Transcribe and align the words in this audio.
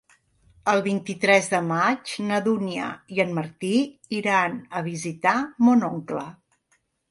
El 0.71 0.79
vint-i-tres 0.85 1.49
de 1.51 1.59
maig 1.71 2.13
na 2.31 2.39
Dúnia 2.47 2.89
i 3.17 3.23
en 3.27 3.37
Martí 3.41 3.71
iran 4.23 4.59
a 4.81 4.85
visitar 4.91 5.37
mon 5.69 5.89
oncle. 5.93 6.27